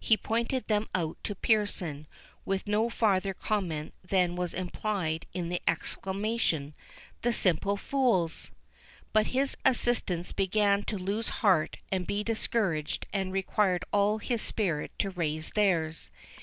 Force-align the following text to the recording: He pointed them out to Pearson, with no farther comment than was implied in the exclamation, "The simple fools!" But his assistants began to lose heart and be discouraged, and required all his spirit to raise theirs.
He 0.00 0.16
pointed 0.16 0.68
them 0.68 0.88
out 0.94 1.22
to 1.24 1.34
Pearson, 1.34 2.06
with 2.46 2.66
no 2.66 2.88
farther 2.88 3.34
comment 3.34 3.92
than 4.02 4.34
was 4.34 4.54
implied 4.54 5.26
in 5.34 5.50
the 5.50 5.60
exclamation, 5.68 6.72
"The 7.20 7.34
simple 7.34 7.76
fools!" 7.76 8.50
But 9.12 9.26
his 9.36 9.54
assistants 9.66 10.32
began 10.32 10.82
to 10.84 10.96
lose 10.96 11.28
heart 11.44 11.76
and 11.92 12.06
be 12.06 12.24
discouraged, 12.24 13.04
and 13.12 13.34
required 13.34 13.84
all 13.92 14.16
his 14.16 14.40
spirit 14.40 14.92
to 15.00 15.10
raise 15.10 15.50
theirs. 15.50 16.10